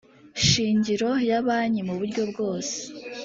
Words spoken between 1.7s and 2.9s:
mu buryo bwose